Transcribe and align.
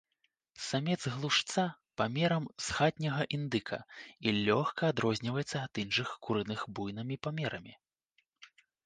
Самец 0.67 0.95
глушца 1.15 1.65
памерам 2.01 2.47
з 2.67 2.77
хатняга 2.77 3.27
індыка 3.37 3.79
і 4.29 4.33
лёгка 4.47 4.89
адрозніваецца 4.95 5.57
ад 5.67 5.73
іншых 5.85 6.09
курыных 6.29 6.65
буйнымі 6.81 7.15
памерамі. 7.29 7.73